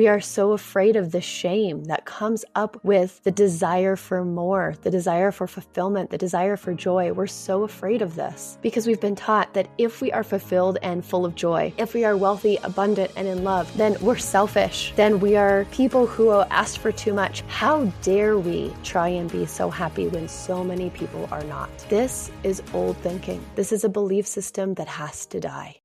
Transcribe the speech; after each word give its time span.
We 0.00 0.08
are 0.08 0.22
so 0.22 0.52
afraid 0.52 0.96
of 0.96 1.12
the 1.12 1.20
shame 1.20 1.84
that 1.84 2.06
comes 2.06 2.42
up 2.54 2.82
with 2.82 3.22
the 3.22 3.30
desire 3.30 3.96
for 3.96 4.24
more, 4.24 4.74
the 4.80 4.90
desire 4.90 5.30
for 5.30 5.46
fulfillment, 5.46 6.08
the 6.08 6.16
desire 6.16 6.56
for 6.56 6.72
joy. 6.72 7.12
We're 7.12 7.26
so 7.26 7.64
afraid 7.64 8.00
of 8.00 8.14
this 8.14 8.56
because 8.62 8.86
we've 8.86 8.98
been 8.98 9.14
taught 9.14 9.52
that 9.52 9.68
if 9.76 10.00
we 10.00 10.10
are 10.10 10.24
fulfilled 10.24 10.78
and 10.80 11.04
full 11.04 11.26
of 11.26 11.34
joy, 11.34 11.74
if 11.76 11.92
we 11.92 12.06
are 12.06 12.16
wealthy, 12.16 12.56
abundant, 12.62 13.12
and 13.14 13.28
in 13.28 13.44
love, 13.44 13.70
then 13.76 13.94
we're 14.00 14.16
selfish. 14.16 14.94
Then 14.96 15.20
we 15.20 15.36
are 15.36 15.66
people 15.66 16.06
who 16.06 16.30
ask 16.30 16.80
for 16.80 16.92
too 16.92 17.12
much. 17.12 17.42
How 17.48 17.84
dare 18.00 18.38
we 18.38 18.72
try 18.82 19.08
and 19.08 19.30
be 19.30 19.44
so 19.44 19.68
happy 19.68 20.08
when 20.08 20.28
so 20.28 20.64
many 20.64 20.88
people 20.88 21.28
are 21.30 21.44
not? 21.44 21.68
This 21.90 22.30
is 22.42 22.62
old 22.72 22.96
thinking. 23.02 23.44
This 23.54 23.70
is 23.70 23.84
a 23.84 23.90
belief 23.90 24.26
system 24.26 24.72
that 24.76 24.88
has 24.88 25.26
to 25.26 25.40
die. 25.40 25.82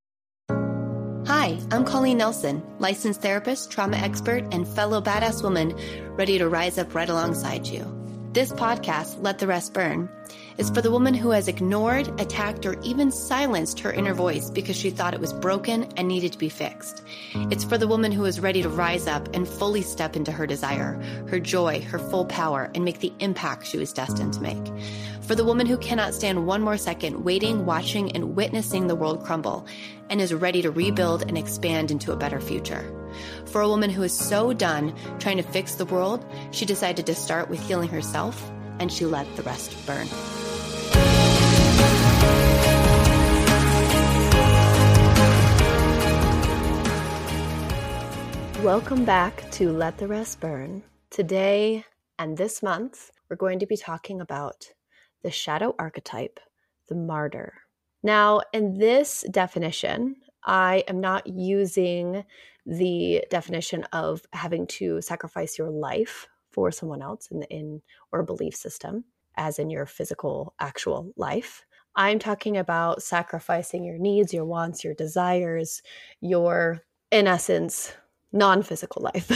Hi, 1.46 1.56
I'm 1.70 1.84
Colleen 1.84 2.18
Nelson, 2.18 2.60
licensed 2.80 3.22
therapist, 3.22 3.70
trauma 3.70 3.98
expert, 3.98 4.42
and 4.50 4.66
fellow 4.66 5.00
badass 5.00 5.44
woman 5.44 5.76
ready 6.16 6.38
to 6.38 6.48
rise 6.48 6.76
up 6.76 6.92
right 6.92 7.08
alongside 7.08 7.68
you. 7.68 7.86
This 8.32 8.50
podcast, 8.50 9.22
Let 9.22 9.38
the 9.38 9.46
Rest 9.46 9.72
Burn, 9.72 10.08
is 10.58 10.70
for 10.70 10.80
the 10.80 10.90
woman 10.90 11.14
who 11.14 11.30
has 11.30 11.48
ignored, 11.48 12.08
attacked, 12.20 12.64
or 12.64 12.80
even 12.82 13.10
silenced 13.10 13.80
her 13.80 13.92
inner 13.92 14.14
voice 14.14 14.50
because 14.50 14.76
she 14.76 14.90
thought 14.90 15.14
it 15.14 15.20
was 15.20 15.32
broken 15.32 15.84
and 15.96 16.08
needed 16.08 16.32
to 16.32 16.38
be 16.38 16.48
fixed. 16.48 17.02
It's 17.50 17.64
for 17.64 17.76
the 17.78 17.88
woman 17.88 18.12
who 18.12 18.24
is 18.24 18.40
ready 18.40 18.62
to 18.62 18.68
rise 18.68 19.06
up 19.06 19.28
and 19.34 19.46
fully 19.46 19.82
step 19.82 20.16
into 20.16 20.32
her 20.32 20.46
desire, 20.46 21.00
her 21.28 21.38
joy, 21.38 21.82
her 21.82 21.98
full 21.98 22.24
power, 22.24 22.70
and 22.74 22.84
make 22.84 23.00
the 23.00 23.12
impact 23.20 23.66
she 23.66 23.78
was 23.78 23.92
destined 23.92 24.32
to 24.34 24.42
make. 24.42 24.72
For 25.22 25.34
the 25.34 25.44
woman 25.44 25.66
who 25.66 25.76
cannot 25.76 26.14
stand 26.14 26.46
one 26.46 26.62
more 26.62 26.76
second 26.76 27.24
waiting, 27.24 27.66
watching, 27.66 28.12
and 28.12 28.36
witnessing 28.36 28.86
the 28.86 28.94
world 28.94 29.24
crumble 29.24 29.66
and 30.08 30.20
is 30.20 30.32
ready 30.32 30.62
to 30.62 30.70
rebuild 30.70 31.22
and 31.22 31.36
expand 31.36 31.90
into 31.90 32.12
a 32.12 32.16
better 32.16 32.40
future. 32.40 32.84
For 33.46 33.60
a 33.60 33.68
woman 33.68 33.90
who 33.90 34.02
is 34.02 34.12
so 34.12 34.52
done 34.52 34.94
trying 35.18 35.38
to 35.38 35.42
fix 35.42 35.74
the 35.74 35.84
world, 35.84 36.24
she 36.52 36.64
decided 36.64 37.06
to 37.06 37.14
start 37.14 37.50
with 37.50 37.60
healing 37.66 37.88
herself 37.88 38.50
and 38.78 38.92
she 38.92 39.04
let 39.04 39.34
the 39.36 39.42
rest 39.42 39.74
burn. 39.86 40.06
Welcome 48.62 49.04
back 49.04 49.48
to 49.52 49.70
Let 49.70 49.98
the 49.98 50.08
Rest 50.08 50.40
Burn. 50.40 50.82
Today 51.10 51.84
and 52.18 52.36
this 52.36 52.62
month, 52.62 53.10
we're 53.28 53.36
going 53.36 53.58
to 53.58 53.66
be 53.66 53.76
talking 53.76 54.22
about 54.22 54.72
the 55.22 55.30
shadow 55.30 55.74
archetype, 55.78 56.40
the 56.88 56.94
martyr. 56.94 57.52
Now, 58.02 58.40
in 58.54 58.78
this 58.78 59.26
definition, 59.30 60.16
I 60.42 60.84
am 60.88 61.00
not 61.00 61.26
using 61.26 62.24
the 62.64 63.24
definition 63.30 63.84
of 63.92 64.22
having 64.32 64.66
to 64.68 65.02
sacrifice 65.02 65.58
your 65.58 65.70
life 65.70 66.26
for 66.50 66.72
someone 66.72 67.02
else 67.02 67.28
in, 67.30 67.40
the, 67.40 67.48
in 67.50 67.82
or 68.10 68.22
belief 68.22 68.56
system, 68.56 69.04
as 69.36 69.58
in 69.58 69.68
your 69.68 69.84
physical, 69.84 70.54
actual 70.58 71.12
life. 71.16 71.62
I'm 71.94 72.18
talking 72.18 72.56
about 72.56 73.02
sacrificing 73.02 73.84
your 73.84 73.98
needs, 73.98 74.32
your 74.32 74.46
wants, 74.46 74.82
your 74.82 74.94
desires, 74.94 75.82
your, 76.20 76.82
in 77.12 77.26
essence, 77.26 77.92
non 78.36 78.62
physical 78.62 79.02
life. 79.02 79.30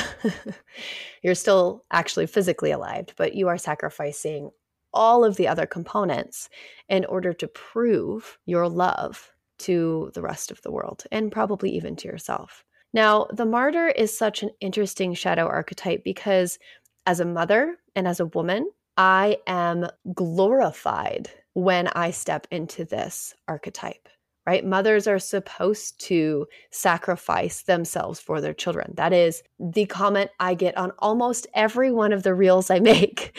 You're 1.22 1.34
still 1.34 1.84
actually 1.90 2.26
physically 2.26 2.70
alive, 2.70 3.08
but 3.16 3.34
you 3.34 3.48
are 3.48 3.58
sacrificing 3.58 4.50
all 4.92 5.24
of 5.24 5.36
the 5.36 5.48
other 5.48 5.66
components 5.66 6.48
in 6.88 7.04
order 7.04 7.32
to 7.32 7.48
prove 7.48 8.38
your 8.46 8.68
love 8.68 9.32
to 9.58 10.10
the 10.14 10.22
rest 10.22 10.50
of 10.50 10.60
the 10.62 10.70
world 10.70 11.04
and 11.12 11.30
probably 11.30 11.70
even 11.70 11.94
to 11.96 12.08
yourself. 12.08 12.64
Now, 12.92 13.26
the 13.32 13.46
martyr 13.46 13.88
is 13.88 14.16
such 14.16 14.42
an 14.42 14.50
interesting 14.60 15.14
shadow 15.14 15.46
archetype 15.46 16.02
because 16.02 16.58
as 17.06 17.20
a 17.20 17.24
mother 17.24 17.76
and 17.94 18.08
as 18.08 18.20
a 18.20 18.26
woman, 18.26 18.70
I 18.96 19.38
am 19.46 19.86
glorified 20.12 21.30
when 21.54 21.88
I 21.88 22.10
step 22.10 22.46
into 22.50 22.84
this 22.84 23.34
archetype, 23.48 24.08
right? 24.50 24.64
Mothers 24.64 25.06
are 25.06 25.20
supposed 25.20 26.00
to 26.00 26.44
sacrifice 26.72 27.62
themselves 27.62 28.18
for 28.18 28.40
their 28.40 28.52
children. 28.52 28.92
That 28.96 29.12
is 29.12 29.44
the 29.60 29.86
comment 29.86 30.32
I 30.40 30.54
get 30.54 30.76
on 30.76 30.90
almost 30.98 31.46
every 31.54 31.92
one 31.92 32.12
of 32.12 32.24
the 32.24 32.34
reels 32.34 32.68
I 32.68 32.80
make 32.80 33.38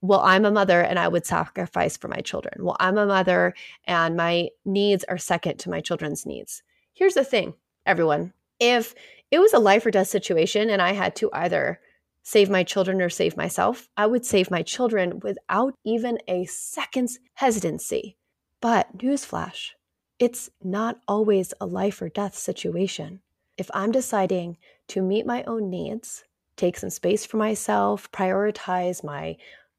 well, 0.00 0.20
I'm 0.20 0.44
a 0.44 0.50
mother 0.50 0.80
and 0.80 0.98
I 0.98 1.08
would 1.08 1.26
sacrifice 1.26 1.96
for 1.96 2.06
my 2.06 2.20
children. 2.20 2.64
Well, 2.64 2.76
I'm 2.78 2.98
a 2.98 3.06
mother 3.06 3.54
and 3.84 4.16
my 4.16 4.48
needs 4.64 5.04
are 5.04 5.18
second 5.18 5.58
to 5.58 5.70
my 5.70 5.80
children's 5.80 6.24
needs. 6.24 6.62
Here's 6.92 7.14
the 7.14 7.24
thing, 7.24 7.54
everyone. 7.84 8.32
If 8.60 8.94
it 9.32 9.40
was 9.40 9.52
a 9.52 9.58
life 9.58 9.84
or 9.84 9.90
death 9.90 10.06
situation 10.06 10.70
and 10.70 10.80
I 10.80 10.92
had 10.92 11.16
to 11.16 11.30
either 11.32 11.80
save 12.22 12.48
my 12.48 12.62
children 12.62 13.02
or 13.02 13.08
save 13.08 13.36
myself, 13.36 13.88
I 13.96 14.06
would 14.06 14.24
save 14.24 14.52
my 14.52 14.62
children 14.62 15.18
without 15.18 15.74
even 15.84 16.18
a 16.28 16.44
second's 16.44 17.18
hesitancy. 17.34 18.16
But, 18.60 18.98
newsflash, 18.98 19.70
it's 20.18 20.50
not 20.62 21.00
always 21.06 21.54
a 21.60 21.66
life 21.66 22.02
or 22.02 22.08
death 22.08 22.36
situation. 22.36 23.20
If 23.56 23.70
I'm 23.72 23.92
deciding 23.92 24.56
to 24.88 25.02
meet 25.02 25.26
my 25.26 25.44
own 25.44 25.70
needs, 25.70 26.24
take 26.56 26.76
some 26.76 26.90
space 26.90 27.24
for 27.24 27.36
myself, 27.36 28.10
prioritize 28.10 29.04
my 29.04 29.36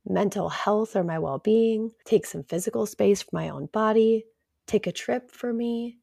mental 0.08 0.50
health 0.50 0.96
or 0.96 1.04
my 1.04 1.20
well 1.20 1.40
being, 1.40 1.92
take 2.06 2.26
some 2.26 2.44
physical 2.44 2.86
space 2.86 3.22
for 3.22 3.32
my 3.34 3.50
own 3.50 3.66
body, 3.68 4.26
take 4.66 4.88
a 4.88 4.92
trip 4.92 5.30
for 5.30 5.52
me. 5.52 5.98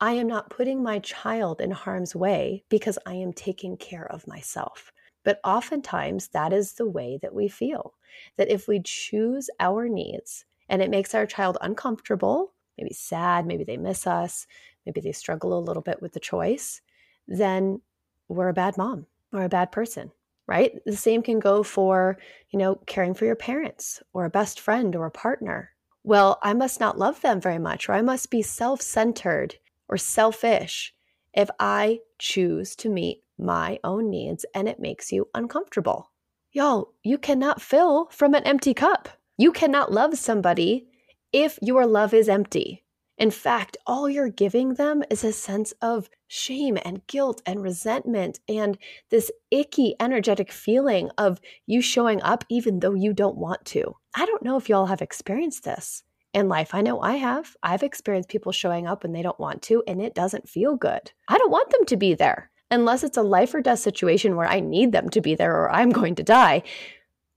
I 0.00 0.12
am 0.12 0.28
not 0.28 0.50
putting 0.50 0.82
my 0.82 1.00
child 1.00 1.60
in 1.60 1.72
harm's 1.72 2.14
way 2.14 2.64
because 2.68 2.98
I 3.04 3.14
am 3.14 3.32
taking 3.32 3.76
care 3.76 4.10
of 4.10 4.26
myself. 4.26 4.92
But 5.24 5.40
oftentimes, 5.44 6.28
that 6.28 6.52
is 6.52 6.74
the 6.74 6.88
way 6.88 7.18
that 7.20 7.34
we 7.34 7.48
feel. 7.48 7.94
That 8.38 8.50
if 8.50 8.66
we 8.66 8.80
choose 8.82 9.50
our 9.58 9.88
needs 9.88 10.46
and 10.68 10.80
it 10.80 10.90
makes 10.90 11.14
our 11.14 11.26
child 11.26 11.58
uncomfortable, 11.60 12.54
maybe 12.80 12.94
sad, 12.94 13.46
maybe 13.46 13.64
they 13.64 13.76
miss 13.76 14.06
us, 14.06 14.46
maybe 14.86 15.00
they 15.00 15.12
struggle 15.12 15.58
a 15.58 15.60
little 15.60 15.82
bit 15.82 16.00
with 16.00 16.12
the 16.12 16.20
choice, 16.20 16.80
then 17.28 17.80
we're 18.28 18.48
a 18.48 18.54
bad 18.54 18.76
mom 18.76 19.06
or 19.32 19.44
a 19.44 19.48
bad 19.48 19.70
person 19.70 20.10
right? 20.50 20.84
The 20.84 20.96
same 20.96 21.22
can 21.22 21.38
go 21.38 21.62
for, 21.62 22.18
you 22.50 22.58
know, 22.58 22.74
caring 22.86 23.14
for 23.14 23.24
your 23.24 23.36
parents 23.36 24.02
or 24.12 24.24
a 24.24 24.30
best 24.30 24.58
friend 24.58 24.96
or 24.96 25.06
a 25.06 25.10
partner. 25.10 25.70
Well, 26.02 26.40
I 26.42 26.54
must 26.54 26.80
not 26.80 26.98
love 26.98 27.20
them 27.20 27.40
very 27.40 27.60
much, 27.60 27.88
or 27.88 27.92
I 27.92 28.02
must 28.02 28.30
be 28.30 28.42
self 28.42 28.82
centered 28.82 29.54
or 29.88 29.96
selfish 29.96 30.92
if 31.32 31.48
I 31.60 32.00
choose 32.18 32.74
to 32.76 32.88
meet 32.88 33.22
my 33.38 33.78
own 33.84 34.10
needs 34.10 34.44
and 34.52 34.68
it 34.68 34.80
makes 34.80 35.12
you 35.12 35.28
uncomfortable. 35.34 36.10
Y'all, 36.52 36.94
you 37.04 37.16
cannot 37.16 37.62
fill 37.62 38.08
from 38.10 38.34
an 38.34 38.42
empty 38.42 38.74
cup. 38.74 39.08
You 39.38 39.52
cannot 39.52 39.92
love 39.92 40.18
somebody 40.18 40.88
if 41.32 41.58
your 41.62 41.86
love 41.86 42.14
is 42.14 42.28
empty. 42.28 42.84
In 43.18 43.30
fact, 43.30 43.76
all 43.86 44.08
you're 44.08 44.30
giving 44.30 44.74
them 44.74 45.04
is 45.10 45.24
a 45.24 45.32
sense 45.32 45.72
of 45.82 46.08
shame 46.26 46.78
and 46.84 47.06
guilt 47.06 47.42
and 47.44 47.62
resentment 47.62 48.40
and 48.48 48.78
this 49.10 49.30
icky, 49.50 49.94
energetic 50.00 50.50
feeling 50.50 51.10
of 51.18 51.38
you 51.66 51.82
showing 51.82 52.22
up 52.22 52.44
even 52.48 52.80
though 52.80 52.94
you 52.94 53.12
don't 53.12 53.36
want 53.36 53.64
to. 53.66 53.94
I 54.14 54.24
don't 54.24 54.42
know 54.42 54.56
if 54.56 54.70
y'all 54.70 54.86
have 54.86 55.02
experienced 55.02 55.64
this 55.64 56.02
in 56.32 56.48
life. 56.48 56.74
I 56.74 56.80
know 56.80 57.00
I 57.00 57.16
have. 57.16 57.56
I've 57.62 57.82
experienced 57.82 58.30
people 58.30 58.52
showing 58.52 58.86
up 58.86 59.02
when 59.02 59.12
they 59.12 59.22
don't 59.22 59.38
want 59.38 59.60
to, 59.62 59.82
and 59.86 60.00
it 60.00 60.14
doesn't 60.14 60.48
feel 60.48 60.76
good. 60.76 61.12
I 61.28 61.36
don't 61.36 61.50
want 61.50 61.70
them 61.70 61.84
to 61.86 61.96
be 61.98 62.14
there 62.14 62.50
unless 62.70 63.02
it's 63.02 63.16
a 63.16 63.22
life 63.22 63.52
or 63.52 63.60
death 63.60 63.80
situation 63.80 64.36
where 64.36 64.46
I 64.46 64.60
need 64.60 64.92
them 64.92 65.08
to 65.10 65.20
be 65.20 65.34
there 65.34 65.54
or 65.54 65.70
I'm 65.70 65.90
going 65.90 66.14
to 66.14 66.22
die. 66.22 66.62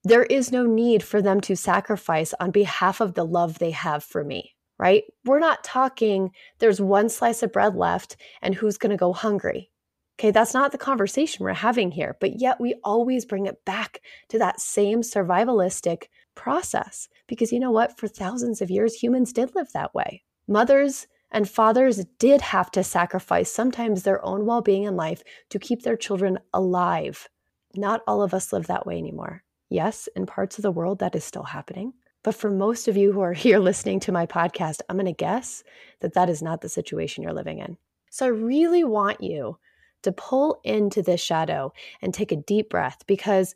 There 0.03 0.23
is 0.23 0.51
no 0.51 0.65
need 0.65 1.03
for 1.03 1.21
them 1.21 1.39
to 1.41 1.55
sacrifice 1.55 2.33
on 2.39 2.51
behalf 2.51 2.99
of 2.99 3.13
the 3.13 3.25
love 3.25 3.59
they 3.59 3.71
have 3.71 4.03
for 4.03 4.23
me 4.23 4.55
right? 4.79 5.03
We're 5.23 5.39
not 5.39 5.63
talking 5.63 6.31
there's 6.59 6.81
one 6.81 7.09
slice 7.09 7.43
of 7.43 7.51
bread 7.53 7.75
left 7.75 8.17
and 8.41 8.55
who's 8.55 8.77
going 8.77 8.91
to 8.91 8.97
go 8.97 9.13
hungry. 9.13 9.71
Okay, 10.19 10.31
that's 10.31 10.53
not 10.53 10.71
the 10.71 10.77
conversation 10.77 11.43
we're 11.43 11.53
having 11.53 11.91
here, 11.91 12.17
but 12.19 12.39
yet 12.39 12.59
we 12.59 12.75
always 12.83 13.25
bring 13.25 13.45
it 13.45 13.63
back 13.65 14.01
to 14.29 14.37
that 14.39 14.59
same 14.59 15.01
survivalistic 15.01 16.03
process 16.35 17.07
because 17.27 17.51
you 17.51 17.59
know 17.59 17.71
what? 17.71 17.97
For 17.97 18.07
thousands 18.07 18.61
of 18.61 18.69
years, 18.69 18.95
humans 18.95 19.33
did 19.33 19.55
live 19.55 19.71
that 19.73 19.93
way. 19.95 20.23
Mothers 20.47 21.07
and 21.31 21.49
fathers 21.49 22.05
did 22.19 22.41
have 22.41 22.69
to 22.71 22.83
sacrifice 22.83 23.51
sometimes 23.51 24.03
their 24.03 24.23
own 24.23 24.45
well 24.45 24.61
being 24.61 24.83
in 24.83 24.95
life 24.95 25.23
to 25.49 25.59
keep 25.59 25.81
their 25.81 25.97
children 25.97 26.37
alive. 26.53 27.27
Not 27.75 28.01
all 28.05 28.21
of 28.21 28.35
us 28.35 28.53
live 28.53 28.67
that 28.67 28.85
way 28.85 28.97
anymore. 28.99 29.43
Yes, 29.73 30.07
in 30.15 30.27
parts 30.27 30.59
of 30.59 30.61
the 30.61 30.71
world, 30.71 30.99
that 30.99 31.15
is 31.15 31.23
still 31.23 31.41
happening. 31.41 31.93
But 32.21 32.35
for 32.35 32.51
most 32.51 32.87
of 32.87 32.95
you 32.95 33.11
who 33.11 33.21
are 33.21 33.33
here 33.45 33.57
listening 33.57 33.99
to 34.01 34.11
my 34.11 34.27
podcast, 34.27 34.81
I'm 34.87 34.97
going 34.97 35.07
to 35.07 35.13
guess 35.13 35.63
that 36.01 36.13
that 36.13 36.29
is 36.29 36.43
not 36.43 36.61
the 36.61 36.69
situation 36.69 37.23
you're 37.23 37.33
living 37.33 37.57
in. 37.57 37.77
So 38.11 38.27
I 38.27 38.29
really 38.29 38.83
want 38.83 39.23
you 39.23 39.57
to 40.03 40.11
pull 40.11 40.59
into 40.63 41.01
this 41.01 41.21
shadow 41.21 41.73
and 42.03 42.13
take 42.13 42.31
a 42.31 42.35
deep 42.35 42.69
breath 42.69 43.03
because 43.07 43.55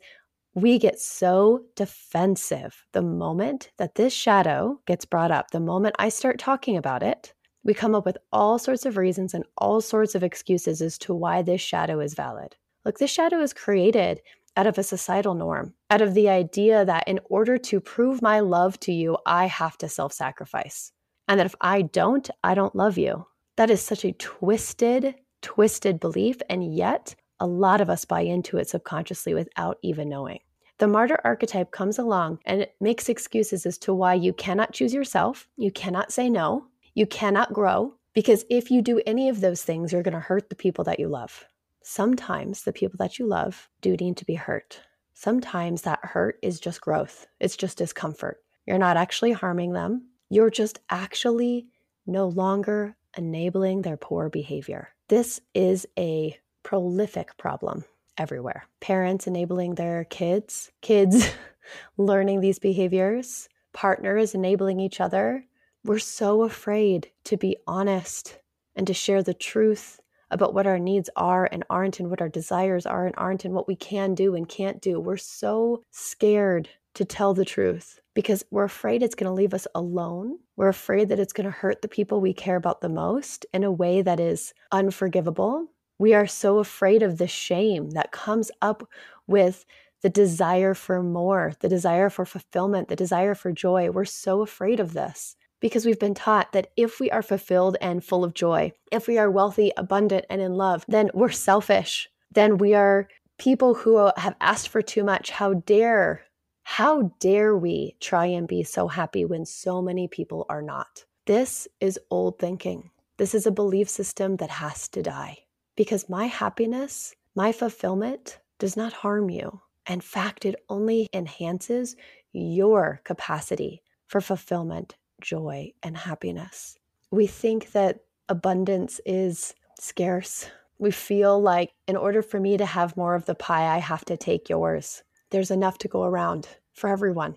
we 0.54 0.80
get 0.80 0.98
so 0.98 1.62
defensive 1.76 2.84
the 2.90 3.02
moment 3.02 3.70
that 3.76 3.94
this 3.94 4.12
shadow 4.12 4.80
gets 4.86 5.04
brought 5.04 5.30
up. 5.30 5.52
The 5.52 5.60
moment 5.60 5.94
I 6.00 6.08
start 6.08 6.40
talking 6.40 6.76
about 6.76 7.04
it, 7.04 7.32
we 7.62 7.74
come 7.74 7.94
up 7.94 8.04
with 8.04 8.18
all 8.32 8.58
sorts 8.58 8.84
of 8.86 8.96
reasons 8.96 9.34
and 9.34 9.44
all 9.56 9.80
sorts 9.80 10.16
of 10.16 10.24
excuses 10.24 10.82
as 10.82 10.98
to 10.98 11.14
why 11.14 11.42
this 11.42 11.60
shadow 11.60 12.00
is 12.00 12.14
valid. 12.14 12.56
Look, 12.84 12.98
this 12.98 13.10
shadow 13.12 13.40
is 13.40 13.52
created 13.52 14.20
out 14.58 14.66
of 14.66 14.76
a 14.76 14.82
societal 14.82 15.34
norm, 15.34 15.72
out 15.88 16.02
of 16.02 16.14
the 16.14 16.28
idea 16.28 16.84
that 16.84 17.06
in 17.06 17.20
order 17.30 17.56
to 17.56 17.80
prove 17.80 18.20
my 18.20 18.40
love 18.40 18.78
to 18.80 18.92
you, 18.92 19.16
I 19.24 19.46
have 19.46 19.78
to 19.78 19.88
self 19.88 20.12
sacrifice. 20.12 20.90
And 21.28 21.38
that 21.38 21.46
if 21.46 21.54
I 21.60 21.82
don't, 21.82 22.28
I 22.42 22.54
don't 22.54 22.74
love 22.74 22.98
you. 22.98 23.26
That 23.56 23.70
is 23.70 23.80
such 23.80 24.04
a 24.04 24.12
twisted, 24.12 25.14
twisted 25.42 26.00
belief. 26.00 26.42
And 26.50 26.74
yet, 26.74 27.14
a 27.38 27.46
lot 27.46 27.80
of 27.80 27.88
us 27.88 28.04
buy 28.04 28.22
into 28.22 28.56
it 28.56 28.68
subconsciously 28.68 29.32
without 29.32 29.78
even 29.82 30.08
knowing. 30.08 30.40
The 30.78 30.88
martyr 30.88 31.20
archetype 31.24 31.70
comes 31.70 31.98
along 31.98 32.40
and 32.44 32.62
it 32.62 32.74
makes 32.80 33.08
excuses 33.08 33.64
as 33.64 33.78
to 33.78 33.94
why 33.94 34.14
you 34.14 34.32
cannot 34.32 34.72
choose 34.72 34.92
yourself, 34.92 35.46
you 35.56 35.70
cannot 35.70 36.12
say 36.12 36.28
no, 36.28 36.66
you 36.94 37.06
cannot 37.06 37.52
grow, 37.52 37.94
because 38.12 38.44
if 38.50 38.72
you 38.72 38.82
do 38.82 39.00
any 39.06 39.28
of 39.28 39.40
those 39.40 39.62
things, 39.62 39.92
you're 39.92 40.02
going 40.02 40.14
to 40.14 40.20
hurt 40.20 40.50
the 40.50 40.56
people 40.56 40.82
that 40.84 40.98
you 40.98 41.06
love. 41.06 41.44
Sometimes 41.90 42.64
the 42.64 42.72
people 42.74 42.98
that 42.98 43.18
you 43.18 43.26
love 43.26 43.70
do 43.80 43.96
need 43.96 44.18
to 44.18 44.26
be 44.26 44.34
hurt. 44.34 44.82
Sometimes 45.14 45.80
that 45.82 45.98
hurt 46.02 46.38
is 46.42 46.60
just 46.60 46.82
growth, 46.82 47.26
it's 47.40 47.56
just 47.56 47.78
discomfort. 47.78 48.42
You're 48.66 48.76
not 48.76 48.98
actually 48.98 49.32
harming 49.32 49.72
them, 49.72 50.06
you're 50.28 50.50
just 50.50 50.80
actually 50.90 51.66
no 52.06 52.28
longer 52.28 52.94
enabling 53.16 53.80
their 53.80 53.96
poor 53.96 54.28
behavior. 54.28 54.90
This 55.08 55.40
is 55.54 55.86
a 55.98 56.38
prolific 56.62 57.38
problem 57.38 57.86
everywhere. 58.18 58.68
Parents 58.80 59.26
enabling 59.26 59.76
their 59.76 60.04
kids, 60.04 60.70
kids 60.82 61.30
learning 61.96 62.42
these 62.42 62.58
behaviors, 62.58 63.48
partners 63.72 64.34
enabling 64.34 64.78
each 64.78 65.00
other. 65.00 65.46
We're 65.84 66.00
so 66.00 66.42
afraid 66.42 67.12
to 67.24 67.38
be 67.38 67.56
honest 67.66 68.40
and 68.76 68.86
to 68.88 68.92
share 68.92 69.22
the 69.22 69.32
truth 69.32 70.00
about 70.30 70.54
what 70.54 70.66
our 70.66 70.78
needs 70.78 71.10
are 71.16 71.48
and 71.50 71.64
aren't, 71.70 72.00
and 72.00 72.10
what 72.10 72.20
our 72.20 72.28
desires 72.28 72.86
are 72.86 73.06
and 73.06 73.14
aren't, 73.16 73.44
and 73.44 73.54
what 73.54 73.68
we 73.68 73.76
can 73.76 74.14
do 74.14 74.34
and 74.34 74.48
can't 74.48 74.80
do. 74.80 75.00
We're 75.00 75.16
so 75.16 75.82
scared 75.90 76.68
to 76.94 77.04
tell 77.04 77.34
the 77.34 77.44
truth 77.44 78.00
because 78.14 78.44
we're 78.50 78.64
afraid 78.64 79.02
it's 79.02 79.14
going 79.14 79.28
to 79.28 79.34
leave 79.34 79.54
us 79.54 79.66
alone. 79.74 80.38
We're 80.56 80.68
afraid 80.68 81.08
that 81.08 81.20
it's 81.20 81.32
going 81.32 81.44
to 81.44 81.50
hurt 81.50 81.82
the 81.82 81.88
people 81.88 82.20
we 82.20 82.32
care 82.32 82.56
about 82.56 82.80
the 82.80 82.88
most 82.88 83.46
in 83.52 83.62
a 83.62 83.70
way 83.70 84.02
that 84.02 84.18
is 84.18 84.52
unforgivable 84.72 85.68
we 85.98 86.14
are 86.14 86.26
so 86.26 86.58
afraid 86.58 87.02
of 87.02 87.18
the 87.18 87.26
shame 87.26 87.90
that 87.90 88.12
comes 88.12 88.50
up 88.62 88.88
with 89.26 89.64
the 90.02 90.08
desire 90.08 90.74
for 90.74 91.02
more, 91.02 91.54
the 91.58 91.68
desire 91.68 92.08
for 92.08 92.24
fulfillment, 92.24 92.86
the 92.88 92.96
desire 92.96 93.34
for 93.34 93.50
joy. 93.50 93.90
We're 93.90 94.04
so 94.04 94.42
afraid 94.42 94.78
of 94.78 94.92
this 94.92 95.36
because 95.60 95.84
we've 95.84 95.98
been 95.98 96.14
taught 96.14 96.52
that 96.52 96.68
if 96.76 97.00
we 97.00 97.10
are 97.10 97.22
fulfilled 97.22 97.76
and 97.80 98.04
full 98.04 98.24
of 98.24 98.34
joy, 98.34 98.72
if 98.92 99.06
we 99.08 99.18
are 99.18 99.30
wealthy, 99.30 99.72
abundant, 99.76 100.24
and 100.30 100.40
in 100.40 100.54
love, 100.54 100.84
then 100.88 101.10
we're 101.14 101.30
selfish. 101.30 102.08
Then 102.30 102.58
we 102.58 102.74
are 102.74 103.08
people 103.38 103.74
who 103.74 104.10
have 104.16 104.36
asked 104.40 104.68
for 104.68 104.82
too 104.82 105.04
much. 105.04 105.30
How 105.30 105.54
dare, 105.54 106.22
how 106.64 107.12
dare 107.20 107.56
we 107.56 107.96
try 108.00 108.26
and 108.26 108.46
be 108.46 108.62
so 108.62 108.88
happy 108.88 109.24
when 109.24 109.46
so 109.46 109.80
many 109.80 110.08
people 110.08 110.46
are 110.48 110.62
not? 110.62 111.04
This 111.26 111.68
is 111.80 111.98
old 112.10 112.38
thinking. 112.38 112.90
This 113.16 113.34
is 113.34 113.46
a 113.46 113.50
belief 113.50 113.88
system 113.88 114.36
that 114.36 114.50
has 114.50 114.88
to 114.88 115.02
die 115.02 115.38
because 115.76 116.08
my 116.08 116.26
happiness, 116.26 117.14
my 117.34 117.52
fulfillment 117.52 118.38
does 118.58 118.76
not 118.76 118.92
harm 118.92 119.30
you. 119.30 119.60
In 119.88 120.00
fact, 120.00 120.44
it 120.44 120.56
only 120.68 121.08
enhances 121.12 121.96
your 122.32 123.00
capacity 123.04 123.82
for 124.06 124.20
fulfillment, 124.20 124.96
joy, 125.20 125.72
and 125.82 125.96
happiness. 125.96 126.76
We 127.10 127.26
think 127.26 127.72
that 127.72 128.00
abundance 128.28 129.00
is 129.06 129.54
scarce. 129.78 130.50
We 130.78 130.90
feel 130.90 131.40
like 131.40 131.72
in 131.86 131.96
order 131.96 132.22
for 132.22 132.38
me 132.38 132.56
to 132.56 132.66
have 132.66 132.96
more 132.96 133.14
of 133.14 133.26
the 133.26 133.34
pie, 133.34 133.74
I 133.74 133.78
have 133.78 134.04
to 134.06 134.16
take 134.16 134.48
yours. 134.48 135.02
There's 135.30 135.50
enough 135.50 135.78
to 135.78 135.88
go 135.88 136.04
around 136.04 136.48
for 136.72 136.88
everyone, 136.88 137.36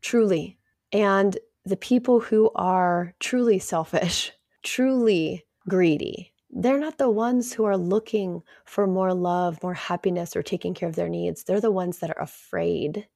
truly. 0.00 0.58
And 0.92 1.38
the 1.64 1.76
people 1.76 2.20
who 2.20 2.50
are 2.54 3.14
truly 3.20 3.58
selfish, 3.58 4.32
truly 4.62 5.44
greedy, 5.68 6.32
they're 6.54 6.78
not 6.78 6.98
the 6.98 7.10
ones 7.10 7.54
who 7.54 7.64
are 7.64 7.78
looking 7.78 8.42
for 8.66 8.86
more 8.86 9.14
love, 9.14 9.62
more 9.62 9.74
happiness, 9.74 10.36
or 10.36 10.42
taking 10.42 10.74
care 10.74 10.88
of 10.88 10.96
their 10.96 11.08
needs. 11.08 11.44
They're 11.44 11.62
the 11.62 11.70
ones 11.70 11.98
that 11.98 12.10
are 12.10 12.22
afraid 12.22 13.06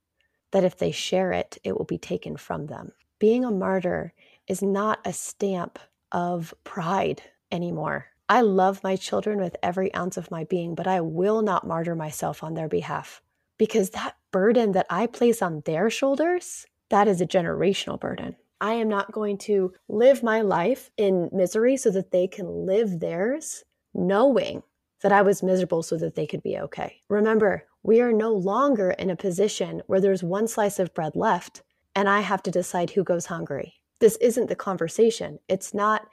that 0.53 0.65
if 0.65 0.79
they 0.79 0.91
share 0.91 1.33
it, 1.33 1.59
it 1.63 1.77
will 1.77 1.85
be 1.85 1.99
taken 1.99 2.39
from 2.39 2.67
them. 2.67 2.93
Being 3.19 3.45
a 3.45 3.51
martyr 3.51 4.13
is 4.47 4.63
not 4.63 5.01
a 5.05 5.13
stamp 5.13 5.79
of 6.13 6.53
pride 6.65 7.23
anymore. 7.51 8.07
I 8.29 8.43
love 8.43 8.83
my 8.83 8.97
children 8.97 9.39
with 9.39 9.57
every 9.63 9.95
ounce 9.95 10.17
of 10.17 10.31
my 10.31 10.45
being, 10.45 10.75
but 10.75 10.87
I 10.87 11.01
will 11.01 11.41
not 11.41 11.67
martyr 11.67 11.95
myself 11.95 12.43
on 12.45 12.55
their 12.55 12.69
behalf 12.69 13.23
because 13.57 13.91
that 13.91 14.17
burden 14.33 14.73
that 14.73 14.87
I 14.91 15.07
place 15.07 15.41
on 15.41 15.63
their 15.65 15.89
shoulders, 15.89 16.67
that 16.91 17.09
is 17.09 17.21
a 17.21 17.27
generational 17.27 17.99
burden. 17.99 18.37
I 18.61 18.73
am 18.75 18.89
not 18.89 19.13
going 19.13 19.39
to 19.39 19.73
live 19.89 20.23
my 20.23 20.43
life 20.43 20.91
in 20.97 21.31
misery 21.33 21.77
so 21.77 21.91
that 21.93 22.11
they 22.11 22.27
can 22.27 22.67
live 22.67 23.01
theirs, 23.01 23.65
knowing 23.95 24.63
that 25.03 25.13
I 25.13 25.23
was 25.23 25.43
miserable 25.43 25.83
so 25.83 25.97
that 25.99 26.15
they 26.15 26.27
could 26.27 26.43
be 26.43 26.59
okay. 26.59 27.01
Remember, 27.09 27.65
we 27.83 28.01
are 28.01 28.13
no 28.13 28.33
longer 28.33 28.91
in 28.91 29.11
a 29.11 29.17
position 29.17 29.83
where 29.87 30.01
there's 30.01 30.23
one 30.23 30.49
slice 30.49 30.79
of 30.79 30.93
bread 30.95 31.15
left 31.15 31.63
and 31.97 32.09
I 32.09 32.21
have 32.21 32.43
to 32.45 32.51
decide 32.51 32.91
who 32.91 33.03
goes 33.03 33.27
hungry. 33.27 33.75
This 33.99 34.17
isn't 34.17 34.49
the 34.49 34.55
conversation. 34.55 35.39
It's 35.49 35.73
not, 35.73 36.07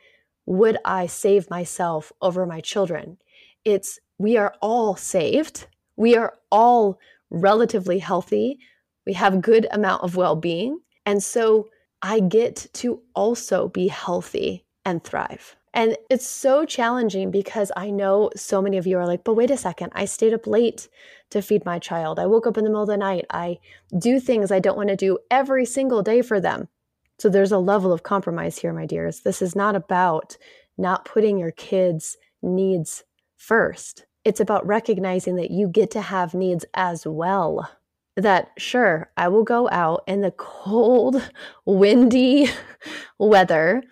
would 0.46 0.78
I 0.86 1.08
save 1.08 1.50
myself 1.50 2.12
over 2.22 2.46
my 2.46 2.62
children? 2.62 3.18
It's, 3.66 4.00
we 4.18 4.38
are 4.38 4.56
all 4.62 4.96
saved. 4.96 5.68
We 5.98 6.16
are 6.16 6.36
all 6.50 7.00
relatively 7.30 8.00
healthy. 8.00 8.60
We 9.06 9.14
have 9.14 9.42
good 9.42 9.68
amount 9.72 10.04
of 10.04 10.16
well-being. 10.16 10.80
And 11.06 11.22
so 11.22 11.68
I 12.02 12.22
get 12.22 12.68
to 12.74 13.02
also 13.14 13.68
be 13.68 13.90
healthy 13.90 14.66
and 14.86 15.04
thrive. 15.04 15.58
And 15.74 15.98
it's 16.10 16.28
so 16.28 16.66
challenging 16.66 17.32
because 17.32 17.72
I 17.76 17.90
know 17.90 18.30
so 18.36 18.62
many 18.62 18.78
of 18.78 18.86
you 18.86 18.98
are 18.98 19.08
like, 19.08 19.24
but 19.24 19.34
wait 19.34 19.50
a 19.50 19.58
second, 19.58 19.92
I 19.96 20.06
stayed 20.06 20.34
up 20.34 20.46
late 20.46 20.88
to 21.32 21.42
feed 21.42 21.66
my 21.66 21.80
child. 21.80 22.20
I 22.20 22.28
woke 22.28 22.46
up 22.46 22.58
in 22.58 22.64
the 22.64 22.70
middle 22.70 22.84
of 22.84 22.90
the 22.90 22.98
night. 22.98 23.26
I 23.32 23.58
do 23.98 24.20
things 24.20 24.52
I 24.52 24.60
don't 24.60 24.78
want 24.78 24.90
to 24.90 24.96
do 24.96 25.18
every 25.32 25.66
single 25.66 26.04
day 26.04 26.22
for 26.22 26.40
them. 26.40 26.68
So 27.18 27.30
there's 27.30 27.52
a 27.52 27.58
level 27.58 27.92
of 27.92 28.04
compromise 28.04 28.60
here, 28.60 28.74
my 28.74 28.86
dears. 28.86 29.22
This 29.22 29.42
is 29.42 29.56
not 29.56 29.76
about 29.76 30.38
not 30.78 31.06
putting 31.06 31.40
your 31.40 31.52
kids' 31.52 32.18
needs 32.42 33.04
first. 33.38 34.06
It's 34.24 34.40
about 34.40 34.66
recognizing 34.66 35.36
that 35.38 35.52
you 35.52 35.68
get 35.68 35.90
to 35.92 36.02
have 36.02 36.34
needs 36.34 36.66
as 36.74 37.06
well 37.08 37.70
that 38.16 38.52
sure, 38.58 39.10
I 39.18 39.28
will 39.28 39.44
go 39.44 39.70
out 39.72 40.04
in 40.08 40.22
the 40.22 40.32
cold, 40.32 41.32
windy 41.66 42.48
weather 43.18 43.84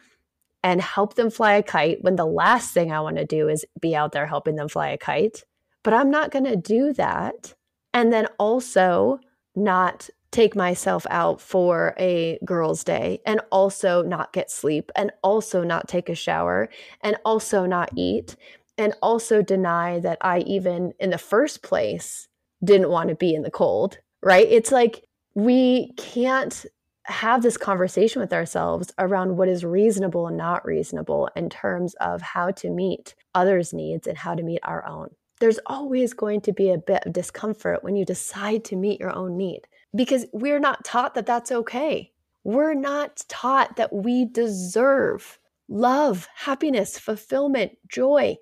and 0.64 0.82
help 0.82 1.16
them 1.16 1.30
fly 1.30 1.54
a 1.54 1.64
kite 1.64 2.04
when 2.04 2.16
the 2.16 2.26
last 2.26 2.74
thing 2.74 2.92
I 2.92 3.02
want 3.02 3.18
to 3.18 3.26
do 3.26 3.48
is 3.48 3.66
be 3.80 3.96
out 3.96 4.12
there 4.12 4.28
helping 4.28 4.56
them 4.56 4.70
fly 4.70 4.90
a 4.90 4.98
kite. 4.98 5.44
But 5.84 5.94
I'm 5.94 6.12
not 6.12 6.32
going 6.32 6.46
to 6.46 6.56
do 6.56 6.94
that. 6.94 7.54
And 7.94 8.14
then 8.14 8.28
also 8.38 9.20
not 9.56 10.10
take 10.32 10.56
myself 10.56 11.06
out 11.10 11.42
for 11.42 11.94
a 12.00 12.40
girls' 12.46 12.84
day 12.84 13.20
and 13.26 13.42
also 13.52 14.02
not 14.02 14.32
get 14.32 14.50
sleep 14.50 14.90
and 14.96 15.12
also 15.24 15.64
not 15.64 15.90
take 15.90 16.08
a 16.08 16.16
shower 16.16 16.70
and 17.02 17.18
also 17.26 17.66
not 17.66 17.90
eat 17.98 18.38
and 18.78 18.94
also 19.02 19.42
deny 19.42 20.00
that 20.00 20.18
I 20.22 20.40
even 20.40 20.94
in 21.00 21.10
the 21.10 21.18
first 21.18 21.64
place 21.64 22.30
didn't 22.64 22.90
want 22.90 23.10
to 23.10 23.16
be 23.16 23.34
in 23.34 23.42
the 23.42 23.52
cold 23.52 23.98
right? 24.24 24.48
It's 24.50 24.72
like 24.72 25.04
we 25.34 25.92
can't 25.98 26.66
have 27.06 27.42
this 27.42 27.58
conversation 27.58 28.22
with 28.22 28.34
ourselves 28.34 28.94
around 29.00 29.38
what 29.38 29.48
is 29.48 29.66
reasonable 29.66 30.28
and 30.28 30.38
not 30.38 30.66
reasonable 30.66 31.30
in 31.36 31.50
terms 31.50 31.96
of 31.96 32.22
how 32.22 32.52
to 32.52 32.70
meet 32.70 33.16
others' 33.34 33.74
needs 33.74 34.08
and 34.08 34.18
how 34.18 34.36
to 34.36 34.44
meet 34.44 34.60
our 34.64 34.86
own. 34.88 35.10
There's 35.40 35.60
always 35.66 36.14
going 36.14 36.42
to 36.42 36.54
be 36.54 36.70
a 36.70 36.78
bit 36.78 37.04
of 37.06 37.14
discomfort 37.14 37.84
when 37.84 37.96
you 37.96 38.06
decide 38.06 38.64
to 38.66 38.76
meet 38.76 39.00
your 39.00 39.16
own 39.16 39.38
need 39.38 39.62
because 39.96 40.26
we're 40.32 40.60
not 40.60 40.86
taught 40.86 41.16
that 41.16 41.26
that's 41.26 41.52
okay. 41.52 42.12
We're 42.44 42.76
not 42.76 43.24
taught 43.28 43.76
that 43.78 43.92
we 43.92 44.26
deserve 44.26 45.40
love, 45.68 46.28
happiness, 46.36 47.00
fulfillment, 47.00 47.72
joy, 47.88 48.38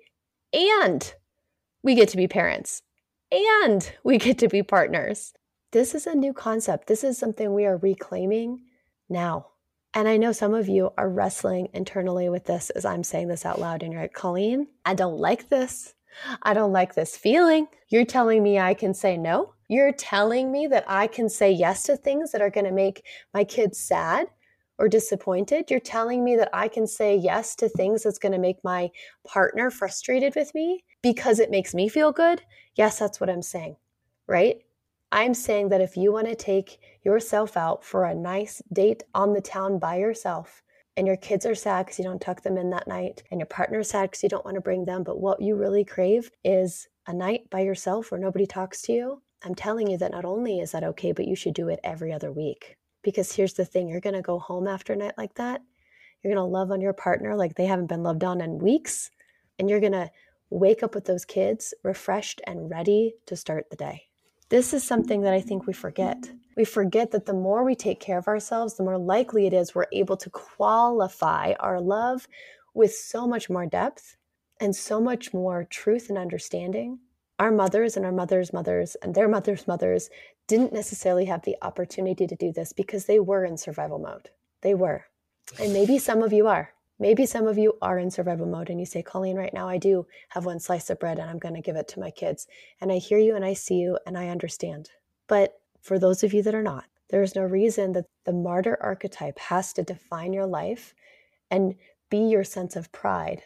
and 0.52 1.14
we 1.82 1.94
get 1.94 2.10
to 2.10 2.16
be 2.16 2.28
parents 2.28 2.82
and 3.32 3.90
we 4.04 4.18
get 4.18 4.38
to 4.38 4.48
be 4.48 4.62
partners 4.62 5.32
this 5.72 5.94
is 5.94 6.06
a 6.06 6.14
new 6.14 6.32
concept. 6.32 6.86
This 6.86 7.04
is 7.04 7.18
something 7.18 7.54
we 7.54 7.64
are 7.64 7.76
reclaiming 7.76 8.62
now. 9.08 9.46
And 9.94 10.08
I 10.08 10.16
know 10.16 10.32
some 10.32 10.54
of 10.54 10.68
you 10.68 10.92
are 10.96 11.08
wrestling 11.08 11.68
internally 11.72 12.28
with 12.28 12.44
this 12.44 12.70
as 12.70 12.84
I'm 12.84 13.02
saying 13.02 13.28
this 13.28 13.44
out 13.44 13.60
loud. 13.60 13.82
And 13.82 13.92
you're 13.92 14.02
like, 14.02 14.12
Colleen, 14.12 14.68
I 14.84 14.94
don't 14.94 15.18
like 15.18 15.48
this. 15.48 15.94
I 16.42 16.54
don't 16.54 16.72
like 16.72 16.94
this 16.94 17.16
feeling. 17.16 17.66
You're 17.88 18.04
telling 18.04 18.42
me 18.42 18.58
I 18.58 18.74
can 18.74 18.94
say 18.94 19.16
no. 19.16 19.54
You're 19.68 19.92
telling 19.92 20.50
me 20.50 20.66
that 20.68 20.84
I 20.88 21.06
can 21.06 21.28
say 21.28 21.50
yes 21.52 21.84
to 21.84 21.96
things 21.96 22.32
that 22.32 22.42
are 22.42 22.50
going 22.50 22.66
to 22.66 22.72
make 22.72 23.04
my 23.32 23.44
kids 23.44 23.78
sad 23.78 24.28
or 24.78 24.88
disappointed. 24.88 25.70
You're 25.70 25.78
telling 25.78 26.24
me 26.24 26.36
that 26.36 26.50
I 26.52 26.68
can 26.68 26.86
say 26.86 27.16
yes 27.16 27.54
to 27.56 27.68
things 27.68 28.02
that's 28.02 28.18
going 28.18 28.32
to 28.32 28.38
make 28.38 28.64
my 28.64 28.90
partner 29.24 29.70
frustrated 29.70 30.34
with 30.34 30.52
me 30.54 30.84
because 31.02 31.38
it 31.38 31.50
makes 31.50 31.74
me 31.74 31.88
feel 31.88 32.12
good. 32.12 32.42
Yes, 32.74 32.98
that's 32.98 33.20
what 33.20 33.30
I'm 33.30 33.42
saying, 33.42 33.76
right? 34.26 34.56
I'm 35.12 35.34
saying 35.34 35.70
that 35.70 35.80
if 35.80 35.96
you 35.96 36.12
want 36.12 36.28
to 36.28 36.36
take 36.36 36.78
yourself 37.02 37.56
out 37.56 37.84
for 37.84 38.04
a 38.04 38.14
nice 38.14 38.62
date 38.72 39.02
on 39.14 39.32
the 39.32 39.40
town 39.40 39.78
by 39.78 39.96
yourself, 39.96 40.62
and 40.96 41.06
your 41.06 41.16
kids 41.16 41.46
are 41.46 41.54
sad 41.54 41.86
because 41.86 41.98
you 41.98 42.04
don't 42.04 42.20
tuck 42.20 42.42
them 42.42 42.56
in 42.56 42.70
that 42.70 42.86
night, 42.86 43.22
and 43.30 43.40
your 43.40 43.46
partner's 43.46 43.90
sad 43.90 44.10
because 44.10 44.22
you 44.22 44.28
don't 44.28 44.44
want 44.44 44.54
to 44.54 44.60
bring 44.60 44.84
them, 44.84 45.02
but 45.02 45.20
what 45.20 45.40
you 45.40 45.56
really 45.56 45.84
crave 45.84 46.30
is 46.44 46.88
a 47.06 47.12
night 47.12 47.50
by 47.50 47.60
yourself 47.60 48.10
where 48.10 48.20
nobody 48.20 48.46
talks 48.46 48.82
to 48.82 48.92
you, 48.92 49.22
I'm 49.42 49.54
telling 49.54 49.88
you 49.88 49.96
that 49.98 50.12
not 50.12 50.24
only 50.24 50.60
is 50.60 50.72
that 50.72 50.84
okay, 50.84 51.12
but 51.12 51.26
you 51.26 51.34
should 51.34 51.54
do 51.54 51.68
it 51.68 51.80
every 51.82 52.12
other 52.12 52.30
week. 52.30 52.76
Because 53.02 53.32
here's 53.32 53.54
the 53.54 53.64
thing 53.64 53.88
you're 53.88 54.00
going 54.00 54.14
to 54.14 54.22
go 54.22 54.38
home 54.38 54.68
after 54.68 54.92
a 54.92 54.96
night 54.96 55.14
like 55.16 55.34
that. 55.34 55.62
You're 56.22 56.34
going 56.34 56.44
to 56.44 56.52
love 56.52 56.70
on 56.70 56.82
your 56.82 56.92
partner 56.92 57.34
like 57.34 57.54
they 57.54 57.66
haven't 57.66 57.86
been 57.86 58.02
loved 58.02 58.22
on 58.22 58.42
in 58.42 58.58
weeks. 58.58 59.10
And 59.58 59.70
you're 59.70 59.80
going 59.80 59.92
to 59.92 60.10
wake 60.50 60.82
up 60.82 60.94
with 60.94 61.06
those 61.06 61.24
kids 61.24 61.72
refreshed 61.82 62.42
and 62.46 62.70
ready 62.70 63.14
to 63.26 63.36
start 63.36 63.70
the 63.70 63.76
day. 63.76 64.09
This 64.50 64.74
is 64.74 64.82
something 64.82 65.20
that 65.20 65.32
I 65.32 65.40
think 65.40 65.68
we 65.68 65.72
forget. 65.72 66.28
We 66.56 66.64
forget 66.64 67.12
that 67.12 67.24
the 67.24 67.32
more 67.32 67.62
we 67.62 67.76
take 67.76 68.00
care 68.00 68.18
of 68.18 68.26
ourselves, 68.26 68.76
the 68.76 68.82
more 68.82 68.98
likely 68.98 69.46
it 69.46 69.52
is 69.52 69.76
we're 69.76 69.86
able 69.92 70.16
to 70.16 70.28
qualify 70.28 71.52
our 71.60 71.80
love 71.80 72.26
with 72.74 72.92
so 72.92 73.28
much 73.28 73.48
more 73.48 73.64
depth 73.64 74.16
and 74.60 74.74
so 74.74 75.00
much 75.00 75.32
more 75.32 75.62
truth 75.62 76.08
and 76.08 76.18
understanding. 76.18 76.98
Our 77.38 77.52
mothers 77.52 77.96
and 77.96 78.04
our 78.04 78.10
mothers' 78.10 78.52
mothers 78.52 78.96
and 78.96 79.14
their 79.14 79.28
mothers' 79.28 79.68
mothers 79.68 80.10
didn't 80.48 80.72
necessarily 80.72 81.26
have 81.26 81.42
the 81.42 81.56
opportunity 81.62 82.26
to 82.26 82.34
do 82.34 82.52
this 82.52 82.72
because 82.72 83.04
they 83.04 83.20
were 83.20 83.44
in 83.44 83.56
survival 83.56 84.00
mode. 84.00 84.30
They 84.62 84.74
were. 84.74 85.04
And 85.60 85.72
maybe 85.72 85.96
some 85.96 86.24
of 86.24 86.32
you 86.32 86.48
are. 86.48 86.72
Maybe 87.00 87.24
some 87.24 87.46
of 87.46 87.56
you 87.56 87.78
are 87.80 87.98
in 87.98 88.10
survival 88.10 88.46
mode 88.46 88.68
and 88.68 88.78
you 88.78 88.84
say, 88.84 89.02
Colleen, 89.02 89.36
right 89.36 89.54
now 89.54 89.66
I 89.66 89.78
do 89.78 90.06
have 90.28 90.44
one 90.44 90.60
slice 90.60 90.90
of 90.90 91.00
bread 91.00 91.18
and 91.18 91.30
I'm 91.30 91.38
going 91.38 91.54
to 91.54 91.62
give 91.62 91.76
it 91.76 91.88
to 91.88 92.00
my 92.00 92.10
kids. 92.10 92.46
And 92.82 92.92
I 92.92 92.98
hear 92.98 93.18
you 93.18 93.34
and 93.34 93.44
I 93.44 93.54
see 93.54 93.76
you 93.76 93.98
and 94.06 94.18
I 94.18 94.28
understand. 94.28 94.90
But 95.26 95.58
for 95.80 95.98
those 95.98 96.22
of 96.22 96.34
you 96.34 96.42
that 96.42 96.54
are 96.54 96.62
not, 96.62 96.84
there 97.08 97.22
is 97.22 97.34
no 97.34 97.42
reason 97.42 97.92
that 97.92 98.04
the 98.26 98.34
martyr 98.34 98.76
archetype 98.82 99.38
has 99.38 99.72
to 99.72 99.82
define 99.82 100.34
your 100.34 100.46
life 100.46 100.94
and 101.50 101.74
be 102.10 102.18
your 102.18 102.44
sense 102.44 102.76
of 102.76 102.92
pride 102.92 103.42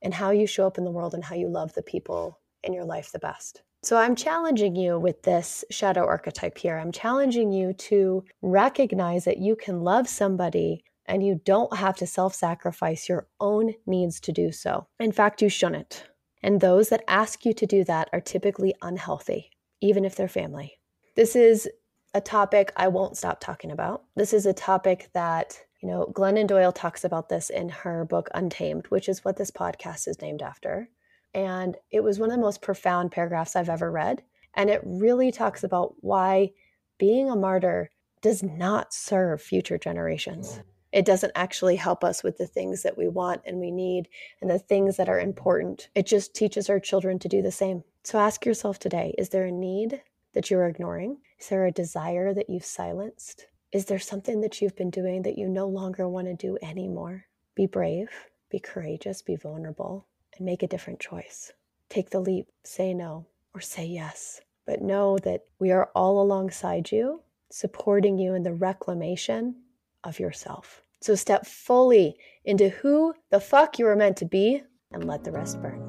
and 0.00 0.14
how 0.14 0.30
you 0.30 0.46
show 0.46 0.64
up 0.64 0.78
in 0.78 0.84
the 0.84 0.90
world 0.92 1.14
and 1.14 1.24
how 1.24 1.34
you 1.34 1.48
love 1.48 1.74
the 1.74 1.82
people 1.82 2.38
in 2.62 2.72
your 2.72 2.84
life 2.84 3.10
the 3.10 3.18
best. 3.18 3.62
So 3.82 3.96
I'm 3.96 4.14
challenging 4.14 4.76
you 4.76 5.00
with 5.00 5.22
this 5.24 5.64
shadow 5.70 6.06
archetype 6.06 6.56
here. 6.56 6.78
I'm 6.78 6.92
challenging 6.92 7.50
you 7.50 7.72
to 7.72 8.24
recognize 8.40 9.24
that 9.24 9.38
you 9.38 9.56
can 9.56 9.82
love 9.82 10.08
somebody 10.08 10.84
and 11.08 11.24
you 11.24 11.40
don't 11.44 11.76
have 11.76 11.96
to 11.96 12.06
self 12.06 12.34
sacrifice 12.34 13.08
your 13.08 13.26
own 13.40 13.74
needs 13.86 14.20
to 14.20 14.32
do 14.32 14.52
so. 14.52 14.86
In 15.00 15.10
fact, 15.10 15.42
you 15.42 15.48
shouldn't. 15.48 16.04
And 16.42 16.60
those 16.60 16.90
that 16.90 17.02
ask 17.08 17.44
you 17.44 17.52
to 17.54 17.66
do 17.66 17.82
that 17.84 18.08
are 18.12 18.20
typically 18.20 18.74
unhealthy, 18.82 19.50
even 19.80 20.04
if 20.04 20.14
they're 20.14 20.28
family. 20.28 20.78
This 21.16 21.34
is 21.34 21.68
a 22.14 22.20
topic 22.20 22.72
I 22.76 22.88
won't 22.88 23.16
stop 23.16 23.40
talking 23.40 23.72
about. 23.72 24.04
This 24.14 24.32
is 24.32 24.46
a 24.46 24.52
topic 24.52 25.10
that 25.14 25.60
you 25.80 25.88
know, 25.88 26.12
Glennon 26.12 26.46
Doyle 26.46 26.72
talks 26.72 27.04
about 27.04 27.28
this 27.28 27.50
in 27.50 27.68
her 27.68 28.04
book 28.04 28.28
Untamed, 28.34 28.86
which 28.88 29.08
is 29.08 29.24
what 29.24 29.36
this 29.36 29.50
podcast 29.50 30.08
is 30.08 30.20
named 30.20 30.42
after. 30.42 30.88
And 31.34 31.76
it 31.90 32.02
was 32.02 32.18
one 32.18 32.30
of 32.30 32.36
the 32.36 32.42
most 32.42 32.62
profound 32.62 33.12
paragraphs 33.12 33.54
I've 33.54 33.68
ever 33.68 33.90
read. 33.90 34.22
And 34.54 34.70
it 34.70 34.80
really 34.84 35.30
talks 35.30 35.62
about 35.62 35.94
why 36.00 36.50
being 36.98 37.30
a 37.30 37.36
martyr 37.36 37.90
does 38.22 38.42
not 38.42 38.92
serve 38.92 39.40
future 39.40 39.78
generations. 39.78 40.60
It 40.92 41.04
doesn't 41.04 41.32
actually 41.34 41.76
help 41.76 42.02
us 42.02 42.22
with 42.22 42.38
the 42.38 42.46
things 42.46 42.82
that 42.82 42.96
we 42.96 43.08
want 43.08 43.42
and 43.44 43.58
we 43.58 43.70
need 43.70 44.08
and 44.40 44.50
the 44.50 44.58
things 44.58 44.96
that 44.96 45.08
are 45.08 45.20
important. 45.20 45.88
It 45.94 46.06
just 46.06 46.34
teaches 46.34 46.70
our 46.70 46.80
children 46.80 47.18
to 47.18 47.28
do 47.28 47.42
the 47.42 47.52
same. 47.52 47.84
So 48.04 48.18
ask 48.18 48.46
yourself 48.46 48.78
today 48.78 49.14
is 49.18 49.28
there 49.28 49.44
a 49.44 49.52
need 49.52 50.00
that 50.32 50.50
you're 50.50 50.66
ignoring? 50.66 51.18
Is 51.38 51.48
there 51.48 51.66
a 51.66 51.72
desire 51.72 52.32
that 52.32 52.48
you've 52.48 52.64
silenced? 52.64 53.46
Is 53.70 53.84
there 53.84 53.98
something 53.98 54.40
that 54.40 54.62
you've 54.62 54.76
been 54.76 54.90
doing 54.90 55.22
that 55.22 55.36
you 55.36 55.46
no 55.46 55.68
longer 55.68 56.08
want 56.08 56.26
to 56.26 56.34
do 56.34 56.56
anymore? 56.62 57.26
Be 57.54 57.66
brave, 57.66 58.08
be 58.50 58.58
courageous, 58.58 59.20
be 59.20 59.36
vulnerable, 59.36 60.06
and 60.36 60.46
make 60.46 60.62
a 60.62 60.68
different 60.68 61.00
choice. 61.00 61.52
Take 61.90 62.10
the 62.10 62.20
leap, 62.20 62.48
say 62.64 62.94
no, 62.94 63.26
or 63.54 63.60
say 63.60 63.84
yes. 63.84 64.40
But 64.64 64.80
know 64.80 65.18
that 65.18 65.44
we 65.58 65.70
are 65.70 65.90
all 65.94 66.22
alongside 66.22 66.92
you, 66.92 67.22
supporting 67.50 68.16
you 68.16 68.34
in 68.34 68.42
the 68.42 68.54
reclamation 68.54 69.56
of 70.04 70.18
yourself. 70.18 70.82
So 71.00 71.14
step 71.14 71.46
fully 71.46 72.16
into 72.44 72.68
who 72.68 73.14
the 73.30 73.40
fuck 73.40 73.78
you 73.78 73.86
are 73.86 73.96
meant 73.96 74.16
to 74.18 74.24
be 74.24 74.62
and 74.92 75.04
let 75.04 75.24
the 75.24 75.32
rest 75.32 75.60
burn. 75.62 75.82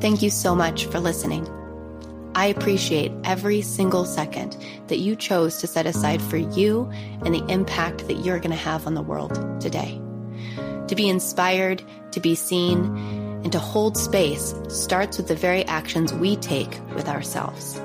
Thank 0.00 0.22
you 0.22 0.30
so 0.30 0.54
much 0.54 0.86
for 0.86 1.00
listening. 1.00 1.48
I 2.34 2.46
appreciate 2.46 3.12
every 3.24 3.62
single 3.62 4.04
second 4.04 4.56
that 4.88 4.98
you 4.98 5.16
chose 5.16 5.58
to 5.58 5.66
set 5.66 5.86
aside 5.86 6.20
for 6.20 6.36
you 6.36 6.90
and 7.24 7.34
the 7.34 7.44
impact 7.46 8.06
that 8.08 8.18
you're 8.18 8.38
going 8.38 8.50
to 8.50 8.56
have 8.56 8.86
on 8.86 8.94
the 8.94 9.02
world 9.02 9.60
today. 9.60 10.00
To 10.88 10.94
be 10.94 11.08
inspired, 11.08 11.82
to 12.12 12.20
be 12.20 12.34
seen, 12.34 12.94
and 13.42 13.50
to 13.52 13.58
hold 13.58 13.96
space 13.96 14.54
starts 14.68 15.16
with 15.16 15.28
the 15.28 15.34
very 15.34 15.64
actions 15.64 16.12
we 16.12 16.36
take 16.36 16.78
with 16.94 17.08
ourselves. 17.08 17.80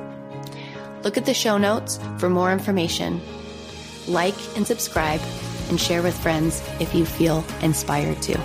Look 1.04 1.18
at 1.18 1.26
the 1.26 1.34
show 1.34 1.58
notes 1.58 2.00
for 2.18 2.30
more 2.30 2.52
information. 2.52 3.22
Like 4.08 4.36
and 4.56 4.66
subscribe, 4.66 5.22
and 5.70 5.80
share 5.80 6.02
with 6.02 6.18
friends 6.18 6.62
if 6.80 6.94
you 6.94 7.06
feel 7.06 7.46
inspired 7.62 8.22
to. 8.24 8.40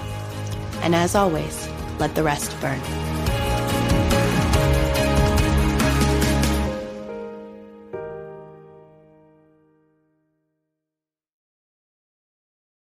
And 0.83 0.95
as 0.95 1.15
always, 1.15 1.69
let 1.99 2.15
the 2.15 2.23
rest 2.23 2.59
burn. 2.61 2.81